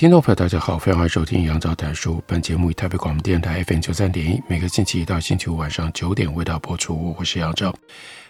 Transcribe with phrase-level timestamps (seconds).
[0.00, 2.24] 听众朋友，大家好，欢迎收听杨照谈书。
[2.26, 7.14] 本节目以台北广播电台 FM 九三点一，每个星期一到星期五晚上九点为大家播出。
[7.18, 7.74] 我是杨照，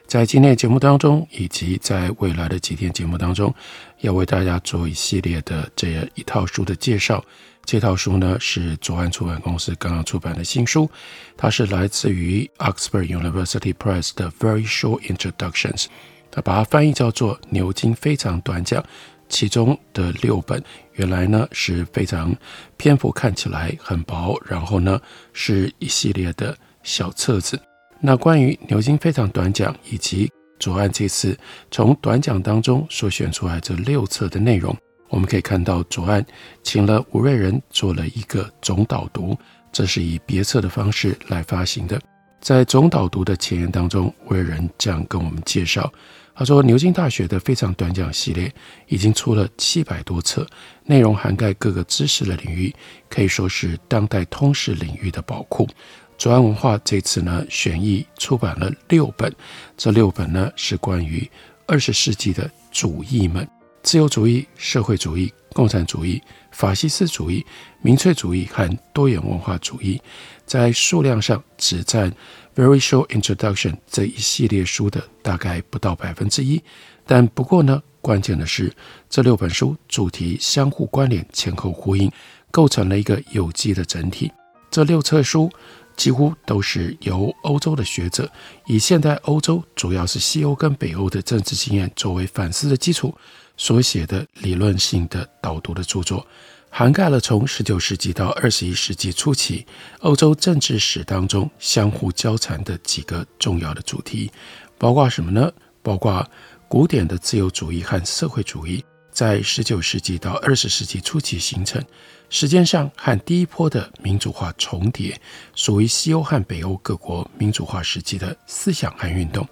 [0.04, 3.54] 在今天的节目当中，以及在未来的几天节目当中，
[4.00, 7.24] 要为大家做一系列的这一套书的介绍。
[7.64, 10.90] 这套书呢是左岸出版公司刚刚出版的新书，
[11.36, 15.86] 它是来自于 Oxford University Press 的 Very Short Introductions，
[16.32, 18.82] 它把它翻译叫做《牛津非常短讲》。
[19.30, 20.62] 其中的六本
[20.94, 22.34] 原来呢是非常
[22.76, 25.00] 篇幅看起来很薄，然后呢
[25.32, 27.58] 是一系列的小册子。
[28.00, 31.38] 那关于牛津非常短讲以及左岸这次
[31.70, 34.76] 从短讲当中所选出来这六册的内容，
[35.08, 36.24] 我们可以看到左岸
[36.62, 39.38] 请了吴瑞仁做了一个总导读，
[39.72, 42.00] 这是以别册的方式来发行的。
[42.40, 45.92] 在总导读的前言当中，吴瑞仁这样跟我们介绍。
[46.40, 48.50] 他说：“牛津大学的非常短讲系列
[48.86, 50.46] 已经出了七百多册，
[50.84, 52.74] 内容涵盖各个知识的领域，
[53.10, 55.68] 可以说是当代通识领域的宝库。
[56.16, 59.30] 左岸文化这次呢选译出版了六本，
[59.76, 61.30] 这六本呢是关于
[61.66, 63.46] 二十世纪的主义们：
[63.82, 67.44] 自由主义、社会主义、共产主义、法西斯主义、
[67.80, 70.00] 民粹主义和多元文化主义，
[70.44, 72.12] 在数量上只占。”
[72.56, 76.60] Very short introduction 这一系列书的大概不到百分之一，
[77.06, 78.74] 但不过呢，关键的是
[79.08, 82.10] 这六本书主题相互关联、前后呼应，
[82.50, 84.30] 构成了一个有机的整体。
[84.68, 85.48] 这六册书
[85.96, 88.30] 几乎都是由欧洲的学者
[88.66, 93.14] 以现代欧洲，主要是西欧跟北欧的政治经验作为反思的基础
[93.60, 96.26] 所写的理论性的导读的著作。
[96.70, 99.66] 涵盖了从十九世纪到二十一世纪初期
[99.98, 104.30] 欧洲政治史当中相互交缠的几个重要的主题，
[104.78, 105.52] 包括什么呢？
[105.82, 106.26] 包括
[106.68, 111.84] 古典的自由主义和社会主义在十九世纪到二十世纪初期形成，
[112.30, 115.20] 时间上和第一波的民主化重叠，
[115.54, 119.46] 属于西欧和北欧各国民主化时期的思想和运动。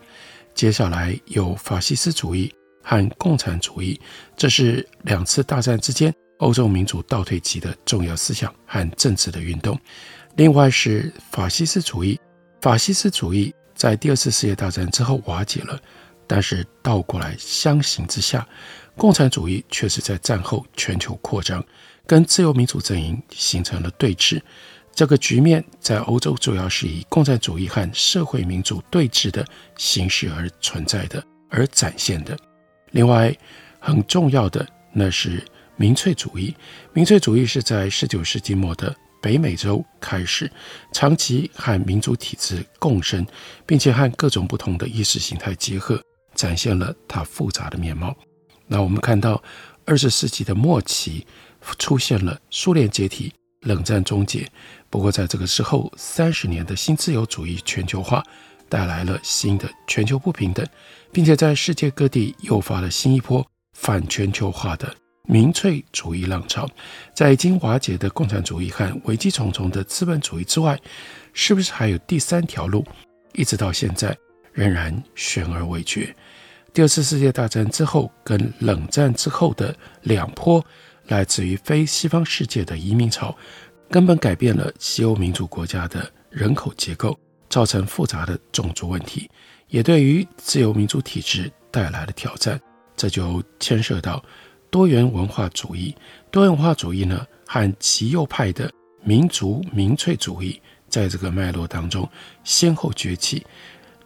[0.55, 2.53] 接下来有法西斯主义
[2.89, 4.01] 和共产主义，
[4.35, 6.11] 这是两次大战之间。
[6.39, 9.79] 欧洲民主倒退期的重要思想和政治的运动，
[10.37, 12.19] 另外是法西斯主义。
[12.63, 15.79] 法西斯主义在第二次世界大战之后瓦解了，
[16.27, 18.47] 但是倒过来相形之下，
[18.97, 21.63] 共产主义却是在战后全球扩张，
[22.07, 24.41] 跟自由民主阵营形成了对峙。
[24.95, 29.45] 这个局面在欧洲主要是以共产主义和社会民主对峙的
[29.77, 32.35] 形式而存在的，而展现的。
[32.91, 33.35] 另外
[33.79, 35.43] 很重要的那是。
[35.81, 36.53] 民粹主义，
[36.93, 40.51] 民粹主义是在十九世纪末的北美洲开始，
[40.93, 43.25] 长期和民主体制共生，
[43.65, 46.03] 并且和各种不同的意识形态结合，
[46.35, 48.13] 展现了它复杂的面貌。
[48.67, 49.41] 那我们看到
[49.85, 51.25] 二十世纪的末期
[51.79, 54.51] 出现了苏联解体、冷战终结。
[54.91, 58.21] 不过在这个时候，三十年的新自由主义全球化
[58.69, 60.67] 带来了新的全球不平等，
[61.13, 64.95] 并且在世界各地诱发了新一波反全球化的。
[65.31, 66.67] 民粹主义浪潮，
[67.15, 70.81] 在已经瓦解的共产主义和危机重重的资本主义之外，
[71.35, 72.83] 是不是还有第三条路？
[73.35, 74.17] 一直到现在
[74.55, 76.17] 仍然悬而未决。
[76.73, 80.65] 第二次世界大战之后跟冷战之后的两波
[81.09, 83.37] 来自于非西方世界的移民潮，
[83.91, 89.31] 根本改变了西欧民主国家的人口结构，造成复杂的种族问题，
[89.69, 92.61] 也对于自由民主体制带来了挑战。
[92.97, 94.23] 这就牵涉到。
[94.71, 95.97] 多元文化主义，
[96.31, 98.71] 多元文化主义呢，和极右派的
[99.03, 100.61] 民族民粹主义
[100.91, 102.07] 在这个脉络当中
[102.45, 103.47] 先后崛起。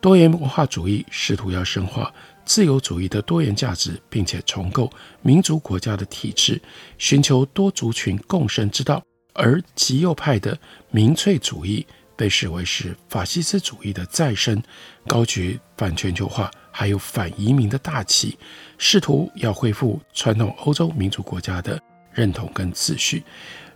[0.00, 2.14] 多元文化主义试图要深化
[2.44, 4.88] 自由主义的多元价值，并且重构
[5.20, 6.62] 民族国家的体制，
[6.96, 9.02] 寻求多族群共生之道；
[9.32, 10.56] 而极右派的
[10.92, 11.84] 民粹主义
[12.22, 14.62] 被视为是法西斯主义的再生，
[15.08, 16.48] 高举反全球化。
[16.70, 18.38] 还有反移民的大旗，
[18.78, 21.82] 试图要恢复传统欧洲民主国家的
[22.12, 23.24] 认同跟秩序，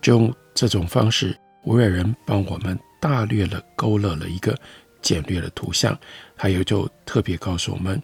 [0.01, 4.57] 就用这种方式，吴叡人帮我们大略了勾勒了一个
[5.03, 5.99] 简略的图像，
[6.37, 8.01] 还有就特别告诉我们，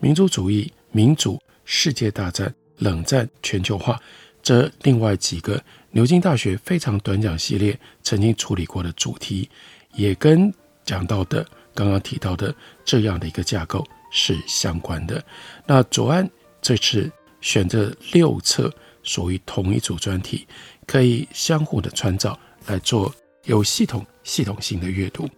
[0.00, 4.00] 民族主义、民主世界大战、冷战、全球化
[4.42, 9.48] 这另外几个牛津大学非常短讲系列曾经处理过的主题，
[9.94, 10.52] 也跟
[10.84, 12.54] 讲到的刚刚提到的
[12.84, 15.22] 这样的一个架构是相关的。
[15.66, 16.28] 那左岸
[16.60, 17.10] 这次
[17.40, 18.72] 选择六册
[19.02, 20.46] 属于同一组专题，
[20.86, 23.12] 可以相互的参照来做
[23.44, 25.28] 有系统、系统性的阅读。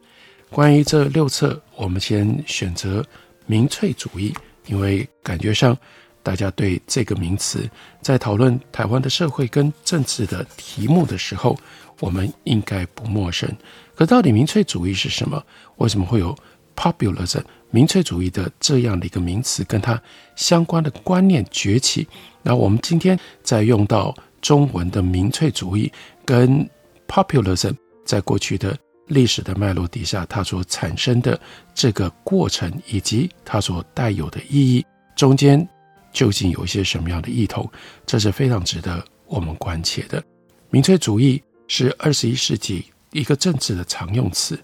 [0.50, 3.04] 关于这六册，我们先选择
[3.46, 4.32] 民粹主义，
[4.66, 5.76] 因为感觉上
[6.22, 7.68] 大家对这个名词
[8.00, 11.58] 在讨论台湾的社会跟政治的题目的时候，
[12.00, 13.48] 我们应该不陌生。
[13.94, 15.42] 可到底民粹主义是什么？
[15.76, 16.36] 为什么会有
[16.76, 20.00] populism 民粹主义的这样的一个名词，跟它
[20.36, 22.06] 相关的观念崛起？
[22.42, 25.92] 那我们今天再用到中文的民粹主义
[26.24, 26.68] 跟
[27.06, 27.74] populism
[28.04, 28.76] 在过去的。
[29.08, 31.38] 历史的脉络底下，它所产生的
[31.74, 35.68] 这个过程，以及它所带有的意义，中间
[36.10, 37.70] 究竟有一些什么样的异同？
[38.06, 40.24] 这是非常值得我们关切的。
[40.70, 44.58] 民粹主义是二十一世纪一个政治的常用词，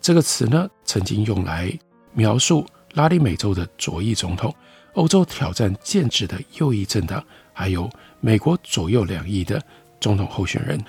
[0.00, 1.72] 这个词呢，曾经用来
[2.12, 4.54] 描述拉丁美洲的左翼总统、
[4.94, 7.90] 欧洲挑战建制的右翼政党，还有
[8.20, 9.62] 美国左右两翼的
[10.00, 10.82] 总统候选人。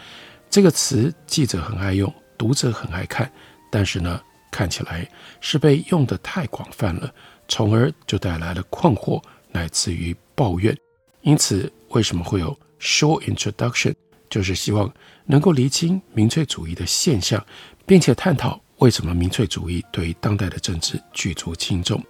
[0.50, 2.14] 这个词记者很爱用。
[2.38, 3.32] 读者很爱看，
[3.72, 4.22] 但是呢，
[4.52, 5.10] 看起来
[5.40, 7.10] 是被用得太广泛了，
[7.48, 9.24] 从而就带来了困惑，
[9.54, 10.78] 乃至于抱怨。
[11.22, 13.96] 因此，为什么会有 short introduction？
[14.30, 14.94] 就是希望
[15.26, 17.44] 能够厘清民粹主义的现象，
[17.86, 22.04] 并且探讨为什么民粹主义对当代的政治举足轻重。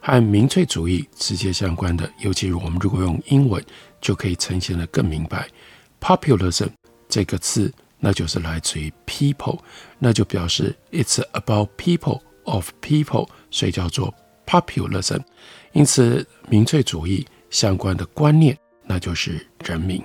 [0.00, 3.64] 和民粹主义直接相关的，尤其是我们如果用英文，
[4.00, 5.48] 就可以呈现的更明白。
[6.00, 6.70] Populism
[7.08, 7.72] 这个字。
[8.04, 9.60] 那就是来自于 people，
[10.00, 14.12] 那就表示 it's about people of people，所以叫做
[14.44, 15.20] populism。
[15.70, 20.02] 因此，民粹主义相关的观念，那就是人民。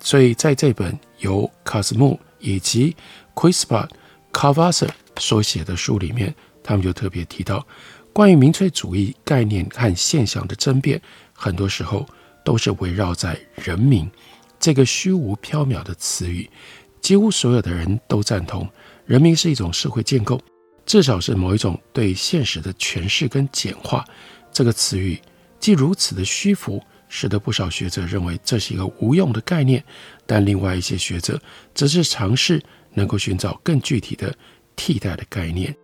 [0.00, 2.96] 所以在这本由卡斯穆以及
[3.34, 3.88] Crispard
[4.32, 4.88] Carvacer
[5.18, 7.66] 所写的书里面，他们就特别提到，
[8.12, 11.00] 关于民粹主义概念和现象的争辩，
[11.32, 12.06] 很多时候
[12.44, 14.10] 都是围绕在“人民”
[14.58, 16.48] 这个虚无缥缈的词语。
[17.00, 18.68] 几乎所有的人都赞同，
[19.06, 20.40] 人民是一种社会建构，
[20.84, 24.04] 至少是某一种对现实的诠释跟简化。
[24.52, 25.20] 这个词语
[25.58, 29.84] 既如此的虚浮，使得不少学者认为这是一个无用的概念。
[30.24, 31.38] 但另外一些学者
[31.74, 32.62] 则是尝试
[32.94, 34.34] 能够寻找更具体的
[34.74, 35.76] 替代的概念。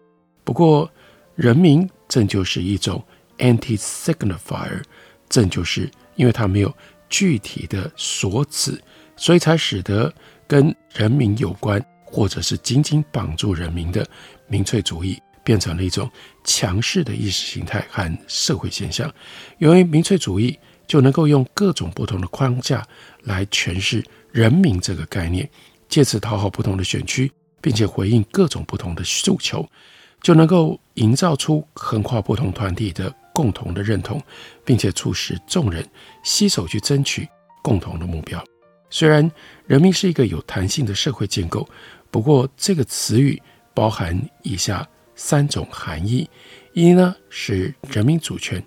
[0.42, 0.90] 不过，
[1.34, 3.04] 人民正就是一种
[3.36, 4.82] anti-signifier，
[5.28, 6.74] 正就是因为它没有
[7.10, 8.80] 具体的所指，
[9.18, 10.10] 所以才使得。
[10.48, 14.08] 跟人民有关，或者是紧紧绑住人民的
[14.46, 16.08] 民粹主义，变成了一种
[16.44, 19.12] 强势的意识形态和社会现象。
[19.58, 20.56] 由于民粹主义
[20.86, 22.86] 就能够用各种不同的框架
[23.22, 25.48] 来诠释“人民”这个概念，
[25.88, 27.30] 借此讨好不同的选区，
[27.60, 29.68] 并且回应各种不同的诉求，
[30.20, 34.22] 就能够营造出横跨不同团体的共同的认同，
[34.64, 35.86] 并且促使众人
[36.22, 37.28] 携手去争取
[37.62, 38.42] 共同的目标。
[38.88, 39.28] 虽然
[39.66, 41.68] 人民是一个有弹性的社会建构，
[42.10, 43.40] 不过这个词语
[43.74, 46.30] 包含以下三种含义：
[46.72, 48.64] 一呢是人民主权，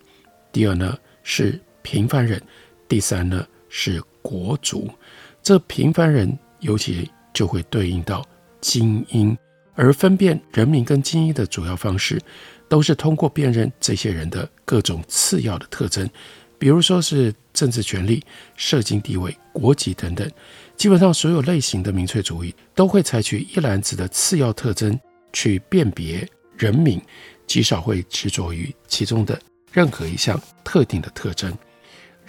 [0.51, 2.41] 第二呢是平凡人，
[2.87, 4.89] 第三呢是国族。
[5.41, 8.25] 这平凡人尤其就会对应到
[8.61, 9.37] 精英，
[9.73, 12.19] 而分辨人民跟精英的主要方式，
[12.67, 16.09] 都是通过辨认这些人的各种次要的特征。
[16.57, 18.21] 比如说是政治权力、
[18.57, 20.29] 社经地位、国籍等等，
[20.75, 24.99] 基本上所有类型的民粹主义都会采取一篮子的次要特征
[25.31, 27.01] 去辨别人民，
[27.47, 31.57] 极少会执着于其中的任何一项特定的特征。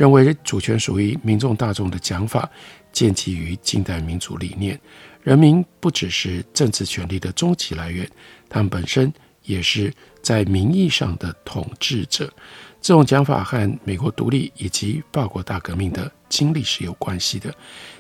[0.00, 2.49] 认为主权属于民众大众的讲法，
[2.90, 4.80] 建基于近代民主理念。
[5.23, 8.11] 人民不只是政治权力的终极来源，
[8.49, 9.92] 他们本身也是
[10.23, 12.33] 在名义上的统治者。
[12.80, 17.54] 这种讲法和美国独立以及法国大革命的经历是有关系的。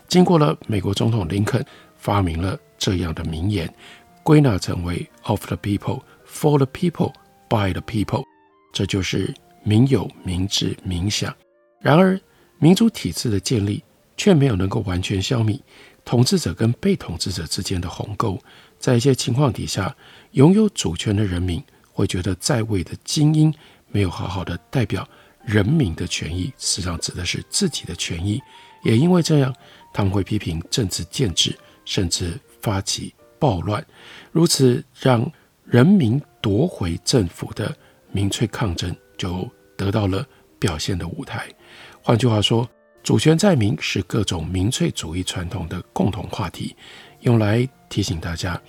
[0.08, 1.62] 经过了美国总统林肯
[1.98, 3.70] 发明了这样的名言，
[4.22, 7.12] 归纳成为 “of the people, for the people,
[7.50, 8.24] by the people”，
[8.72, 11.30] 这就是民有、民治、民享。
[11.80, 12.20] 然而，
[12.58, 13.82] 民主体制的建立
[14.16, 15.58] 却没有能够完全消弭
[16.04, 18.38] 统治者跟被统治者之间的鸿沟。
[18.78, 19.94] 在一些情况底下，
[20.32, 23.52] 拥有主权的人民会觉得在位的精英。
[23.92, 25.04] 没有好好的代表
[25.44, 28.40] 人民的权益，实际上指的是自己的权益。
[28.84, 29.52] 也因为这样，
[29.92, 33.84] 他们会批评政治建制，甚至发起暴乱。
[34.30, 35.28] 如此，让
[35.64, 37.76] 人民夺回政府的
[38.12, 40.24] 民粹抗争就得到了
[40.60, 41.48] 表现的舞台。
[42.02, 42.68] 换句话说，
[43.02, 46.74] 主权在民是各种民粹主义传统的共同话题，
[47.20, 48.60] 用来提醒大家，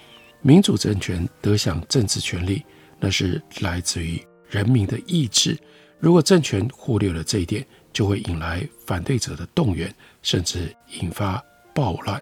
[0.41, 2.63] 民主政权得享政治权利，
[2.99, 5.57] 那是来自于人民的意志。
[5.97, 11.41] 如果政权忽略了这一点，就会引来反对者的动员，甚至引发
[11.73, 12.21] 暴乱。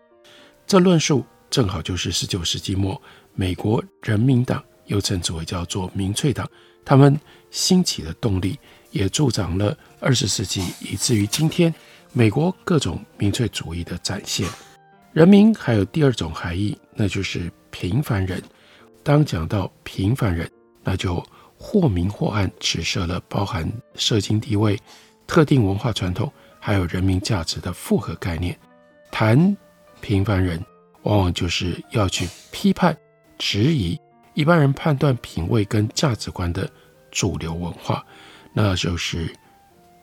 [0.67, 3.01] 这论述正好就是十九世纪末
[3.33, 6.47] 美国人民党，又称之为叫做民粹党，
[6.85, 8.59] 他们兴起的动力，
[8.91, 11.73] 也助长了二十世纪以至于今天
[12.13, 14.47] 美国各种民粹主义的展现。
[15.13, 18.41] 人民还有第二种含义，那就是平凡人。
[19.03, 20.49] 当讲到平凡人，
[20.83, 21.23] 那就
[21.57, 24.79] 或明或暗指涉了包含社经地位。
[25.25, 28.57] 特定文化传统，还有人民价值的复合概念，
[29.11, 29.55] 谈
[30.01, 30.59] 平凡人，
[31.03, 32.97] 往往就是要去批判、
[33.37, 33.99] 质疑
[34.33, 36.67] 一般人判断品味跟价值观的
[37.11, 38.03] 主流文化，
[38.53, 39.33] 那就是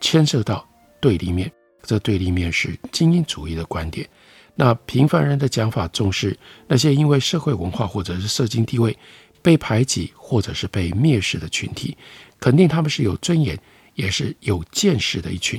[0.00, 0.66] 牵涉到
[1.00, 1.50] 对立面。
[1.82, 4.08] 这对立面是精英主义的观点。
[4.54, 6.36] 那平凡人的讲法重视
[6.66, 8.96] 那些因为社会文化或者是社经地位
[9.42, 11.96] 被排挤或者是被蔑视的群体，
[12.40, 13.58] 肯定他们是有尊严。
[13.96, 15.58] 也是有见识的一群，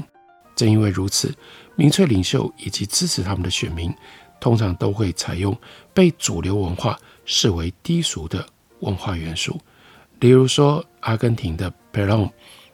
[0.55, 1.33] 正因为如此，
[1.75, 3.91] 民粹领袖以及支持他们的选民，
[4.39, 5.59] 通常都会采用
[5.91, 8.45] 被主流文化视为低俗的
[8.81, 9.59] 文化元素。
[10.19, 12.29] 例如说，阿根廷的 Perón，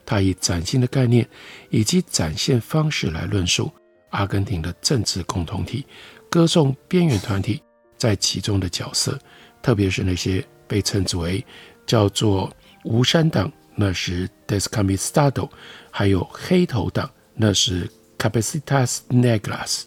[0.06, 1.28] 他以崭新的概念
[1.70, 3.72] 以及展现方式来论述
[4.10, 5.86] 阿根廷的政治共同体，
[6.30, 7.62] 歌颂边缘团体
[7.98, 9.18] 在其中的角色，
[9.62, 11.46] 特别是那些被称之为
[11.86, 12.52] 叫做
[12.84, 13.52] 无山党。
[13.76, 15.50] 那是 d e s c a m i s t a d o
[15.90, 19.86] 还有黑头党，那是 Capacitas Negras，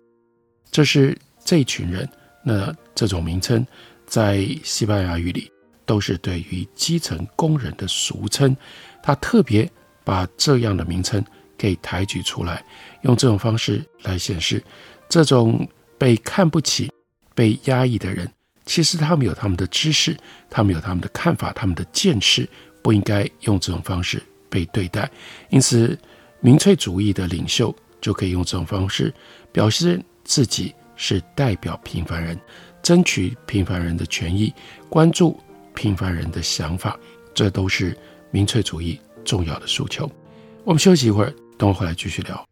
[0.73, 2.09] 这是这群人。
[2.45, 3.65] 那这种名称
[4.05, 5.49] 在西班牙语里
[5.85, 8.57] 都是对于基层工人的俗称。
[9.01, 9.71] 他特别
[10.07, 11.23] 把这样的名称
[11.59, 12.65] 给抬举出来，
[13.03, 14.63] 用这种方式来显示，
[15.09, 16.89] 这种被看不起、
[17.35, 18.31] 被压抑的人，
[18.65, 20.17] 其实他们有他们的知识，
[20.49, 22.49] 他们有他们的看法，他们的见识。
[22.83, 25.11] 不应该用这种方式被对待，
[25.51, 25.99] 因此，
[26.39, 29.13] 民粹主义的领袖就可以用这种方式
[29.51, 32.39] 表示自己是代表平凡人，
[32.85, 34.55] 争取平凡人的权益，
[34.89, 35.37] 关注
[35.75, 36.97] 平凡人的想法，
[37.35, 37.99] 这都是
[38.31, 40.11] 民粹主义重要的诉求。
[40.65, 42.43] 我们休息一会儿，等我回来继续聊。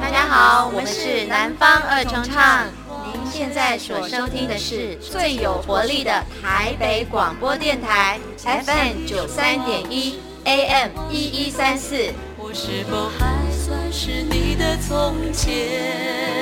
[0.00, 2.66] 大家好，我们是南方二重唱。
[3.04, 6.10] 您现在所收听的是最有活力的
[6.40, 12.10] 台北广播电台 FM 九三点一 AM 一一三四。
[12.38, 16.41] 我是否还算是你的从前？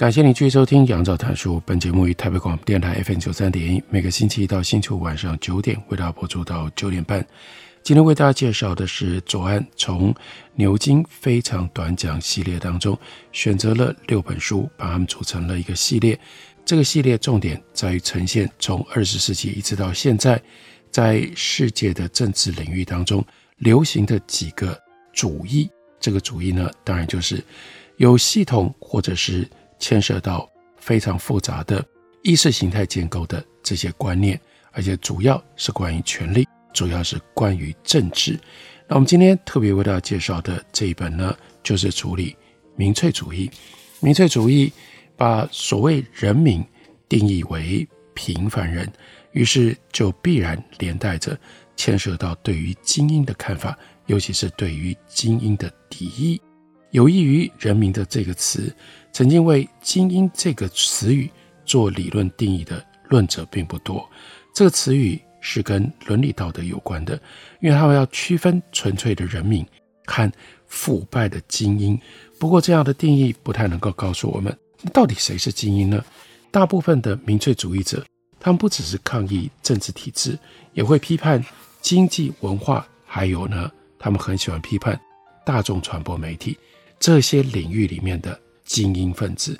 [0.00, 1.56] 感谢您继续收听《杨照谈书》。
[1.66, 7.22] 本节目于台北广播电台 FM 九三点一，每个星期一到星期五晚上九点为大家播出到九点半。
[7.82, 10.14] 今天为大家介绍的是左岸从
[10.54, 12.98] 牛津非常短讲系列当中
[13.30, 16.18] 选择了六本书，把它们组成了一个系列。
[16.64, 20.40] 这个系列重点在于呈现从二十世纪一直到现在，
[20.90, 23.22] 在世界的政治领域当中
[23.58, 24.74] 流行的几个
[25.12, 25.68] 主义。
[26.00, 27.44] 这个主义呢，当然就是
[27.98, 29.46] 有系统或者是。
[29.80, 31.84] 牵涉到非常复杂的
[32.22, 38.38] 意识形态建构的这些观念，而且主要是关于权力，主要是关于政治。
[38.86, 42.36] 那我们今天特别为大家介绍的这一本呢，就是处理
[42.76, 43.50] 民粹主义。
[44.00, 44.72] 民粹主义
[45.16, 46.64] 把所谓人民
[47.08, 48.90] 定义为平凡人，
[49.32, 51.38] 于是就必然连带着
[51.76, 56.40] 牵涉到对于精英的看法，尤其是对于精英的敌意。
[56.90, 58.74] 有益于人民的这个词，
[59.12, 61.30] 曾经为精英这个词语
[61.64, 64.08] 做理论定义的论者并不多。
[64.54, 67.20] 这个词语是跟伦理道德有关的，
[67.60, 69.64] 因为他们要区分纯粹的人民
[70.06, 70.30] 和
[70.66, 71.98] 腐败的精英。
[72.38, 74.56] 不过，这样的定义不太能够告诉我们，
[74.92, 76.04] 到底谁是精英呢？
[76.50, 78.04] 大部分的民粹主义者，
[78.38, 80.38] 他们不只是抗议政治体制，
[80.72, 81.44] 也会批判
[81.80, 84.98] 经济、文化，还有呢，他们很喜欢批判
[85.44, 86.56] 大众传播媒体。
[86.98, 88.38] 这些领域里面的
[88.70, 89.58] 精英分子，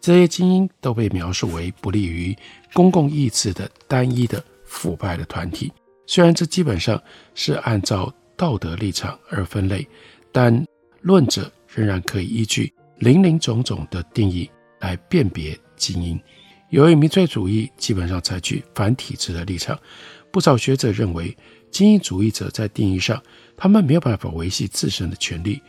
[0.00, 2.34] 这些精英都被描述为不利于
[2.72, 5.72] 公共意志的单一的腐败的团体。
[6.06, 7.00] 虽然这基本上
[7.34, 9.84] 是按照道德立场而分类，
[10.30, 10.64] 但
[11.00, 16.18] 论者仍然可以依据林林总总的定义来辨别精英。
[16.70, 19.76] 由于民粹主义基本上采取反体制的立场，
[20.30, 21.36] 不少学者认为，
[21.72, 23.20] 精英主义者在定义上，
[23.56, 25.60] 他们没有办法维系自身的权利。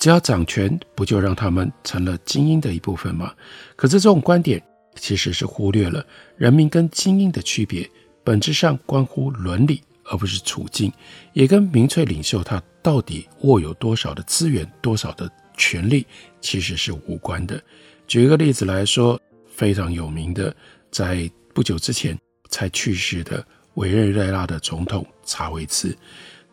[0.00, 3.34] 只要掌权，不就让他们成了精英的一部分吗？
[3.76, 4.60] 可是这种观点
[4.96, 6.04] 其实是忽略了
[6.38, 7.88] 人民跟精英的区别，
[8.24, 10.90] 本质上关乎伦理，而不是处境，
[11.34, 16.06] 也跟民粹领袖他到底握有多少的资源、多少的权力，
[16.40, 17.62] 其实是无关的。
[18.06, 20.56] 举一个例子来说，非常有名的，
[20.90, 25.94] 在不久之前才去世的委内瑞拉的总统查韦兹，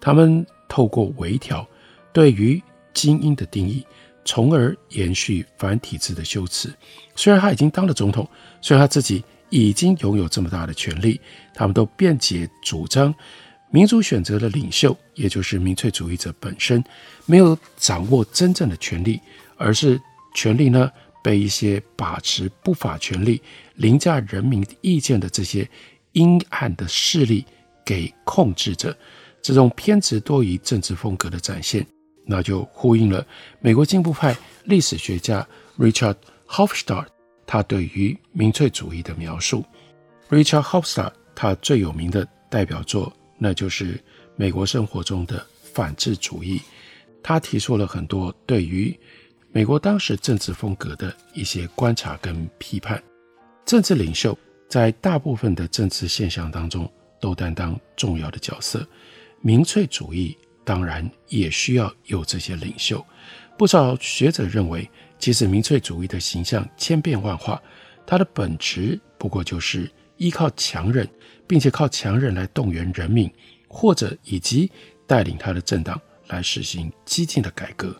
[0.01, 1.65] 他们透过微调
[2.11, 2.61] 对于
[2.97, 3.85] 精英的定义，
[4.25, 6.73] 从而延续反体制的修辞。
[7.15, 8.27] 虽然他已经当了总统，
[8.59, 11.21] 虽然他自己已经拥有这么大的权力，
[11.53, 13.13] 他们都辩解主张，
[13.69, 16.83] 民主选择的领袖，也就是民粹主义者本身，
[17.27, 19.21] 没有掌握真正的权力，
[19.57, 20.01] 而是
[20.33, 20.91] 权力呢
[21.23, 23.39] 被一些把持不法权力、
[23.75, 25.69] 凌驾人民意见的这些
[26.13, 27.45] 阴暗的势力
[27.85, 28.97] 给控制着。
[29.39, 31.85] 这种偏执多疑政治风格的展现。
[32.29, 33.25] 那就呼应了
[33.61, 34.35] 美国进步派
[34.65, 37.05] 历史学家 Richard Hofstadt
[37.45, 39.63] 他对于民粹主义的描述。
[40.29, 43.97] Richard Hofstadt 他最有名的代表作，那就是
[44.35, 46.61] 美国生活中的反智主义。
[47.23, 48.93] 他提出了很多对于
[49.51, 53.01] 美国当时政治风格的一些观察跟批判。
[53.65, 54.37] 政治领袖
[54.67, 58.85] 在大部分的政治现象当中都担当重要的角色。
[59.39, 60.37] 民粹主义。
[60.67, 63.03] 当然也需要有这些领袖。
[63.57, 67.61] 不少学者认为，即使民粹主义的形象千变万化，
[68.05, 71.07] 它的本质不过就是依靠强人，
[71.47, 73.31] 并且靠强人来动员人民，
[73.69, 74.69] 或者以及
[75.07, 77.95] 带领他的政党来实行激进的改革。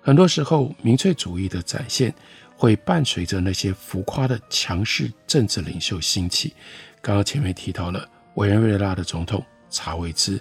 [0.00, 2.14] 很多时候，民粹主义的展现
[2.56, 6.54] 会伴随着那些浮夸的强势政治领袖兴起。
[7.00, 10.40] 刚刚前面提到了委内瑞拉的总统查韦兹，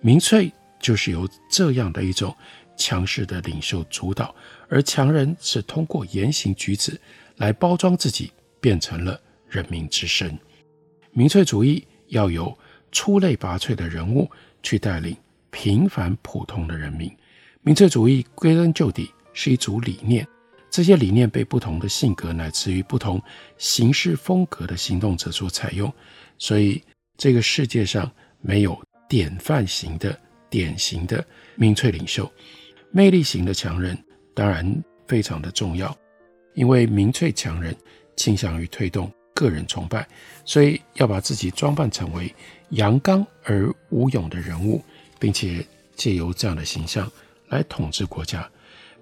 [0.00, 0.52] 民粹。
[0.80, 2.34] 就是由这样的一种
[2.76, 4.34] 强势的领袖主导，
[4.68, 6.98] 而强人是通过言行举止
[7.36, 10.36] 来包装自己，变成了人民之神。
[11.12, 12.56] 民粹主义要有
[12.90, 14.28] 出类拔萃的人物
[14.62, 15.16] 去带领
[15.50, 17.14] 平凡普通的人民。
[17.62, 20.26] 民粹主义归根究底是一组理念，
[20.70, 23.22] 这些理念被不同的性格乃至于不同
[23.58, 25.92] 行事风格的行动者所采用，
[26.38, 26.82] 所以
[27.18, 30.18] 这个世界上没有典范型的。
[30.50, 32.30] 典型的民粹领袖，
[32.90, 33.96] 魅力型的强人
[34.34, 35.96] 当然非常的重要，
[36.54, 37.74] 因为民粹强人
[38.16, 40.06] 倾向于推动个人崇拜，
[40.44, 42.34] 所以要把自己装扮成为
[42.70, 44.82] 阳刚而无勇的人物，
[45.18, 47.10] 并且借由这样的形象
[47.48, 48.46] 来统治国家。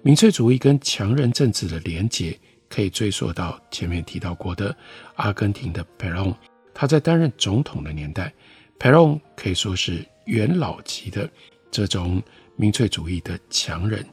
[0.01, 2.37] 民粹主义跟强人政治的连结
[2.69, 4.73] 可以追溯到前面提到过的
[5.15, 6.33] 阿根廷的佩隆，
[6.73, 8.31] 他在担任总统的年代，
[8.77, 10.05] 佩隆可以说是。
[10.29, 11.27] 元老级的
[11.71, 12.21] 这种
[12.55, 14.05] 民粹主义的强人，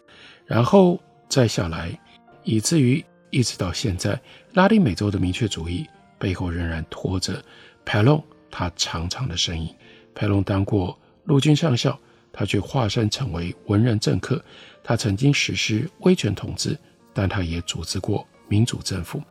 [0.47, 0.99] 然后
[1.29, 1.97] 再下来，
[2.43, 4.19] 以至于一直到现在，
[4.55, 5.87] 拉丁美洲的民粹主义
[6.19, 7.45] 背后仍然拖着
[7.85, 9.75] 佩隆他长长的身影。
[10.15, 11.99] 佩隆当过陆军上校，
[12.33, 14.43] 他却化身成为文人政客。
[14.83, 16.79] 他曾经实施威权统治，
[17.13, 19.23] 但他也组织过民主政府。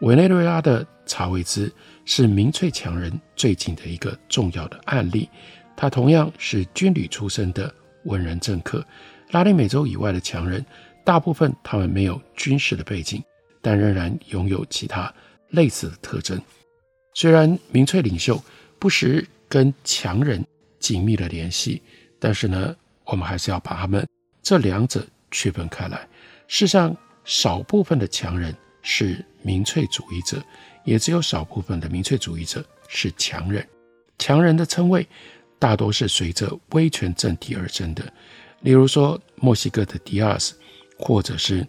[0.00, 1.72] 委内瑞拉的查韦兹
[2.04, 5.28] 是民粹强人最近的一个重要的案例。
[5.82, 8.86] 他同样是军旅出身的文人政客。
[9.32, 10.64] 拉丁美洲以外的强人，
[11.04, 13.20] 大部分他们没有军事的背景，
[13.60, 15.12] 但仍然拥有其他
[15.48, 16.40] 类似的特征。
[17.14, 18.40] 虽然民粹领袖
[18.78, 20.46] 不时跟强人
[20.78, 21.82] 紧密的联系，
[22.20, 24.06] 但是呢，我们还是要把他们
[24.40, 26.06] 这两者区分开来。
[26.46, 30.40] 世上，少部分的强人是民粹主义者，
[30.84, 33.66] 也只有少部分的民粹主义者是强人。
[34.16, 35.04] 强人的称谓
[35.62, 38.12] 大多是随着威权政体而生的，
[38.62, 40.56] 例如说墨西哥的迪亚斯，
[40.98, 41.64] 或者是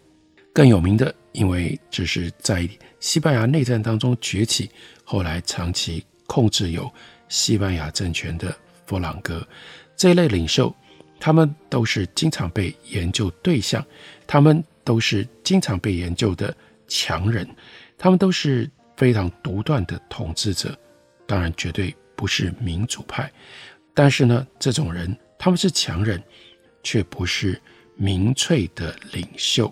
[0.52, 2.68] 更有名的，因为只是在
[3.00, 4.72] 西班牙内战当中崛起，
[5.04, 6.92] 后来长期控制有
[7.30, 8.52] 西班牙政权的
[8.88, 9.48] 佛朗哥
[9.96, 10.76] 这一类领袖，
[11.20, 13.86] 他们都是经常被研究对象，
[14.26, 16.52] 他们都是经常被研究的
[16.88, 17.48] 强人，
[17.96, 20.76] 他们都是非常独断的统治者，
[21.28, 23.32] 当然绝对不是民主派。
[23.94, 26.22] 但是呢，这种人他们是强人，
[26.84, 27.62] 却不是
[27.96, 29.72] 民粹的领袖。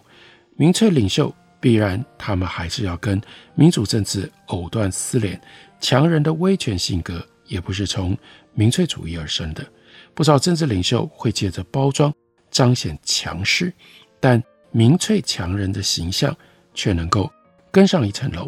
[0.56, 3.20] 民粹领袖必然他们还是要跟
[3.56, 5.40] 民主政治藕断丝连。
[5.80, 8.16] 强人的威权性格也不是从
[8.54, 9.66] 民粹主义而生的，
[10.14, 12.14] 不少政治领袖会借着包装
[12.52, 13.74] 彰显强势，
[14.20, 16.36] 但民粹强人的形象
[16.76, 17.32] 却能够
[17.72, 18.48] 更上一层楼。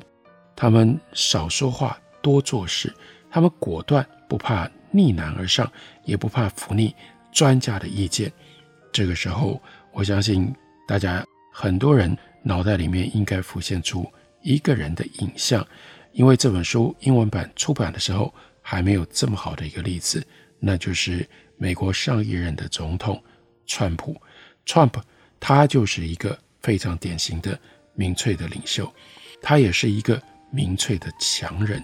[0.55, 2.93] 他们少说话，多做事，
[3.31, 5.69] 他们果断，不怕逆难而上，
[6.05, 6.95] 也不怕服逆
[7.31, 8.31] 专家的意见。
[8.91, 10.53] 这个时候，我相信
[10.87, 14.09] 大家很多人脑袋里面应该浮现出
[14.41, 15.65] 一个人的影像。
[16.11, 20.23] 因为这本书英文版出版的时候还没有这么好的一个例子，
[20.59, 21.27] 那就是
[21.57, 23.19] 美国上一任的总统
[23.65, 24.15] 川普。
[24.63, 25.01] Trump
[25.39, 27.59] 他就是一个非常典型的
[27.95, 28.93] 民粹的领袖，
[29.41, 31.83] 他也是一个民粹的强人。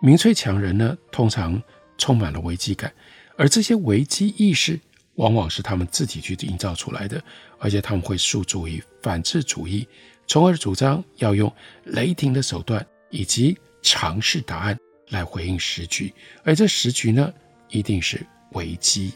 [0.00, 1.60] 民粹强人呢，通常
[1.98, 2.92] 充满了危机感，
[3.36, 4.78] 而这些危机意识
[5.14, 7.22] 往往是他们自己去营造出来的，
[7.58, 9.86] 而且他们会诉诸于反智主义，
[10.26, 11.52] 从而主张要用
[11.84, 12.86] 雷霆的手段。
[13.08, 14.76] 以及尝试答案
[15.10, 17.32] 来回应时局，而这时局呢，
[17.70, 19.12] 一定是危机。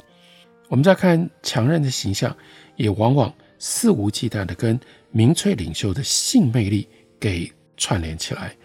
[0.69, 2.35] 我们再看强人的形象，
[2.77, 4.79] 也往往肆无忌惮地跟
[5.11, 6.89] 民粹领袖的性魅力
[7.19, 8.57] 给串联起来。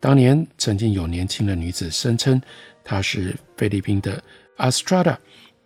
[0.00, 2.42] 当年曾经有年轻的女子声称
[2.84, 4.22] 她是菲律宾的
[4.58, 5.16] Astrada，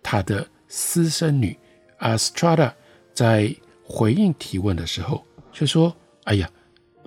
[0.01, 1.55] 她的私生女
[1.99, 2.73] Astrada
[3.13, 3.53] 在
[3.83, 6.49] 回应提问的时候却说：“哎呀，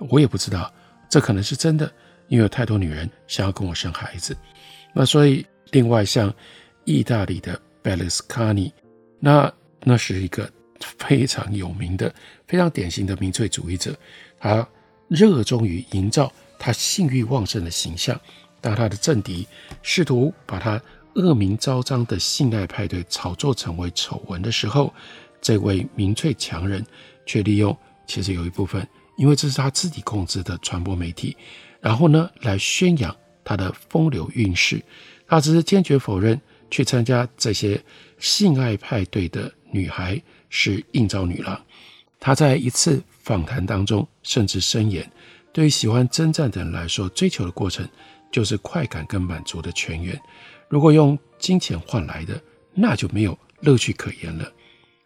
[0.09, 0.71] 我也不知道。”
[1.09, 1.91] 这可能是真的，
[2.27, 4.35] 因为有太多女人想要跟我生孩子。
[4.93, 6.33] 那所以，另外像
[6.85, 8.71] 意大利的 Bellusciani，
[9.19, 10.49] 那那是一个
[10.79, 12.13] 非常有名的、
[12.47, 13.95] 非常典型的民粹主义者。
[14.39, 14.67] 他
[15.07, 18.19] 热衷于营造他性欲旺盛的形象。
[18.63, 19.45] 当他的政敌
[19.81, 20.81] 试图把他
[21.15, 24.91] 恶名昭彰的性爱派对炒作成为丑闻的时候，
[25.41, 26.83] 这位民粹强人
[27.25, 28.87] 却利用其实有一部分。
[29.17, 31.37] 因为这是他自己控制的传播媒体，
[31.79, 34.81] 然后呢，来宣扬他的风流韵事。
[35.27, 36.39] 他只是坚决否认
[36.71, 37.79] 去参加这些
[38.17, 41.61] 性爱派对的女孩是应召女郎。
[42.19, 45.07] 他在一次访谈当中甚至声言，
[45.51, 47.87] 对于喜欢征战的人来说，追求的过程
[48.33, 50.21] 就是快感跟满足的泉源。
[50.67, 52.41] 如果用金钱换来的，
[52.73, 54.51] 那就没有乐趣可言了。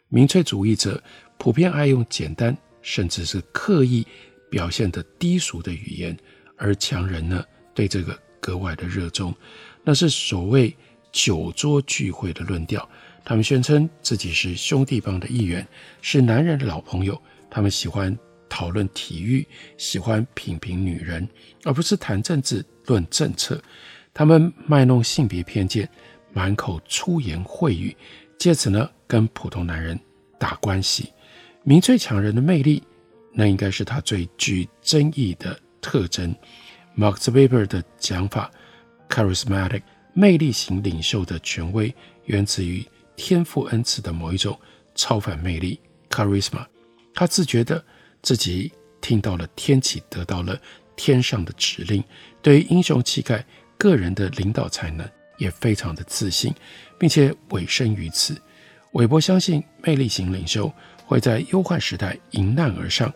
[0.09, 0.99] 民粹主义者
[1.37, 2.57] 普遍爱用简单。
[2.83, 4.07] 甚至是刻意
[4.49, 6.17] 表现的低俗的语言，
[6.55, 9.35] 而强人呢，对这个格外的热衷，
[9.83, 10.73] 那是所谓
[11.11, 12.87] 酒桌聚会的论调。
[13.25, 15.67] 他们宣称自己是兄弟帮的一员，
[16.01, 17.21] 是男人的老朋友。
[17.51, 18.17] 他们喜欢
[18.49, 19.45] 讨论体育，
[19.77, 21.27] 喜欢品评女人，
[21.63, 23.61] 而不是谈政治论政策。
[24.13, 25.89] 他们卖弄性别偏见，
[26.33, 27.95] 满口粗言秽语，
[28.37, 29.99] 借此呢跟普通男人
[30.39, 31.13] 打关系。
[31.63, 32.81] 民粹强人的魅力，
[33.33, 36.35] 那应该是他最具争议的特征。
[36.97, 38.49] Marx Weber 的讲法
[39.09, 39.83] ，charismatic
[40.13, 41.93] 魅力型领袖的权威
[42.25, 42.83] 源自于
[43.15, 44.59] 天赋恩赐的某一种
[44.95, 45.79] 超凡魅力
[46.09, 46.65] charisma。
[47.13, 47.83] 他自觉得
[48.27, 50.59] 自己听到了天启，得到了
[50.97, 52.03] 天上的指令，
[52.41, 53.45] 对于英雄气概、
[53.77, 56.53] 个人的领导才能也非常的自信，
[56.99, 58.35] 并且委身于此。
[58.91, 60.69] 韦伯相信魅力型领袖。
[61.05, 63.13] 会在忧患时代迎难而上，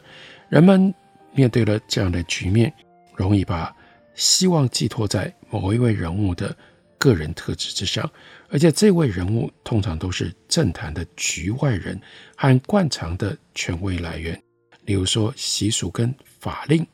[0.47, 0.95] 人们
[1.33, 2.73] 面对了这样的局面，
[3.17, 3.75] 容易把
[4.15, 6.55] 希望寄托在某一位人物的
[6.97, 8.09] 个人特质之上，
[8.49, 11.99] 而且这位人物通常都是政坛的局外人
[12.37, 14.41] 和惯常的权威来源，
[14.85, 16.85] 例如说习俗跟法令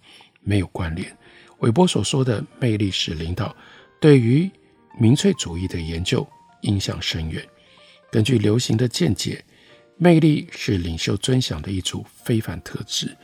[0.41, 1.15] 没有关联。
[1.59, 3.55] 韦伯所说的魅力式领导，
[3.99, 4.49] 对于
[4.99, 6.25] 民粹主义的研究
[6.61, 7.43] 影响深远。
[8.11, 9.43] 根据流行的见解。
[9.99, 13.17] 魅力是领袖尊享的一组非凡特质，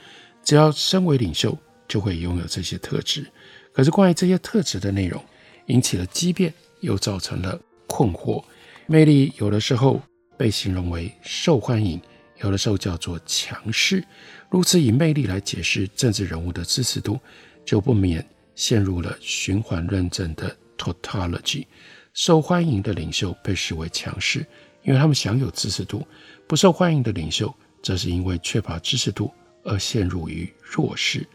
[0.43, 1.55] 只要身为领袖，
[1.87, 3.27] 就会拥有这些特质。
[3.71, 5.23] 可是，关于这些特质的内容，
[5.67, 8.43] 引起了激辩，又造成了困惑。
[8.87, 10.01] 魅力有的时候
[10.35, 12.01] 被形容为受欢迎，
[12.43, 14.03] 有的时候叫做强势。
[14.49, 17.19] 如此以魅力来解释政治人物的支持度，
[17.65, 21.65] 就不免陷入了循环论证的 tautology。
[22.13, 24.45] 受欢迎的领袖被视为强势，
[24.83, 26.05] 因为他们享有支持度；
[26.45, 27.51] 不受欢迎的领袖，
[27.81, 29.31] 则是因为缺乏支持度
[29.63, 31.25] 而陷入于弱势。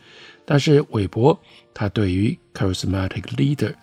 [0.44, 1.38] 但是韦伯
[1.74, 3.74] 他对于 charismatic leader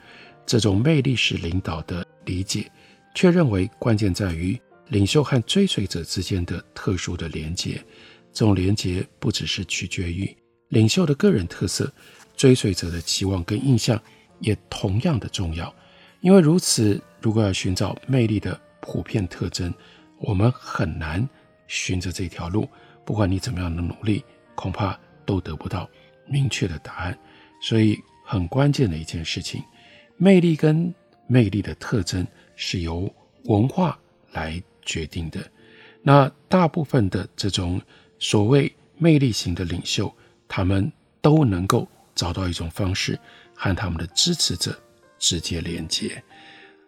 [0.46, 2.72] 这种魅力式领导的理解，
[3.14, 4.58] 却认为关键在于
[4.90, 7.84] 领袖和追随者之间的特殊的连结。
[8.32, 10.36] 这种连结不只是取决于
[10.70, 11.92] 领袖的个人特色，
[12.36, 14.02] 追随者的期望跟印象
[14.40, 15.74] 也同样的重要。
[16.22, 19.74] 因为如此，如果要寻找魅力的普遍特征，
[20.20, 21.28] 我们很难
[21.68, 22.68] 循着这条路。
[23.06, 24.24] 不管你怎么样的努力，
[24.56, 25.90] 恐怕都得不到
[26.28, 27.18] 明确的答案。
[27.62, 29.64] 所以，很关键的一件事情，
[30.18, 30.94] 魅力跟
[31.28, 33.10] 魅力的特征是由
[33.46, 33.98] 文化
[34.34, 35.40] 来决定的。
[36.02, 37.82] 那大部分的这种
[38.20, 40.16] 所谓魅力型的领袖，
[40.48, 43.20] 他们都能够找到一种方式
[43.54, 44.80] 和他们的支持者。
[45.18, 46.22] 直接连接，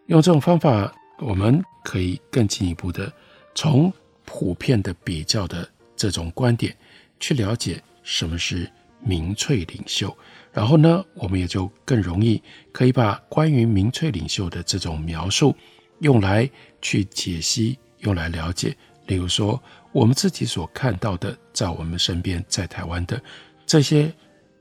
[0.06, 3.10] 用这种方法，我们可以更进一步的
[3.54, 3.92] 从
[4.26, 6.76] 普遍的比较的这种观点
[7.18, 10.14] 去了解什么是民粹领袖，
[10.52, 15.56] 然后呢，我们也就更容易可以把关于民粹领袖的这种描述
[16.00, 16.48] 用来
[16.82, 18.76] 去解析，用来了解。
[19.06, 23.20] 例如说，我们自己所看到的，在我们身边，在台湾的
[23.64, 24.12] 这些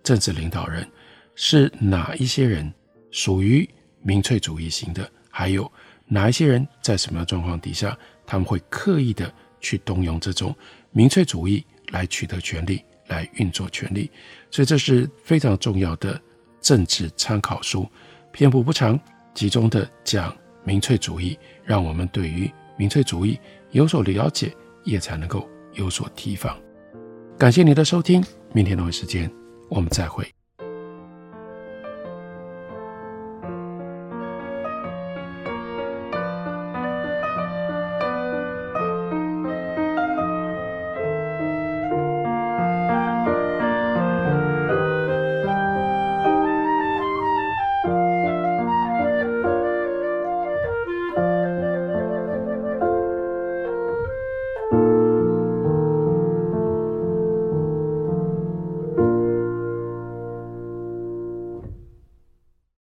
[0.04, 0.88] 政治领导人
[1.36, 2.74] 是哪一些人？
[3.10, 3.68] 属于
[4.02, 5.72] 民粹主义型的，还有
[6.06, 10.56] 哪一些人在什么样状况底下，他们会刻意的去动用这种
[10.92, 14.12] 民粹主义来取得权力，来运作权力。
[14.52, 16.22] 所以这是非常重要的
[16.62, 17.90] 政治参考书，
[18.32, 19.00] 篇幅不长，
[19.34, 23.40] 集中的讲民粹主义，让我们对于民粹主义
[23.72, 26.58] 有所了解，也才能够有所提防。
[27.38, 29.30] 感谢你的收听，明天同一时间
[29.70, 30.37] 我们再会。